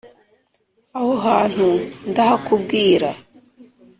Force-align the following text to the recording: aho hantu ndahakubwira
aho 0.97 1.11
hantu 1.25 1.67
ndahakubwira 2.09 3.09